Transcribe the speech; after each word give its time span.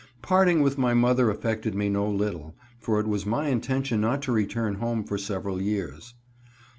Parting 0.23 0.63
with 0.63 0.79
my 0.79 0.95
mother 0.95 1.29
affected 1.29 1.75
me 1.75 1.87
no 1.87 2.09
little, 2.09 2.55
for 2.79 2.99
it 2.99 3.05
was 3.05 3.23
my 3.23 3.49
intention 3.49 4.01
not 4.01 4.23
to 4.23 4.31
return 4.31 4.73
home 4.81 5.03
for 5.03 5.19
several 5.19 5.61
years. 5.61 6.15